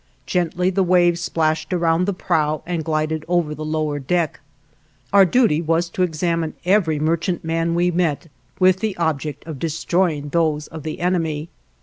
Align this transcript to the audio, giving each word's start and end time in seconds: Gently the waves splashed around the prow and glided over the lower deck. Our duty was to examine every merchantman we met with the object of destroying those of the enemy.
Gently 0.25 0.71
the 0.71 0.81
waves 0.81 1.21
splashed 1.21 1.71
around 1.71 2.05
the 2.05 2.11
prow 2.13 2.63
and 2.65 2.83
glided 2.83 3.23
over 3.27 3.53
the 3.53 3.63
lower 3.63 3.99
deck. 3.99 4.39
Our 5.13 5.25
duty 5.25 5.61
was 5.61 5.89
to 5.89 6.01
examine 6.01 6.55
every 6.65 6.97
merchantman 6.97 7.75
we 7.75 7.91
met 7.91 8.25
with 8.57 8.79
the 8.79 8.97
object 8.97 9.45
of 9.45 9.59
destroying 9.59 10.29
those 10.29 10.65
of 10.65 10.81
the 10.81 11.01
enemy. 11.01 11.49